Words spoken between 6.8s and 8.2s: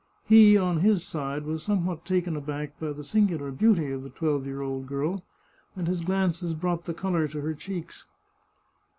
the colour to her cheeks.